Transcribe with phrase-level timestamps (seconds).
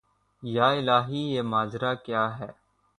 [0.43, 2.47] یا الٰہی یہ ماجرا کیا ہے